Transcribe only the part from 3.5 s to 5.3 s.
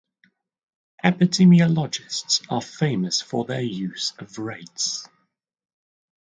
use of rates.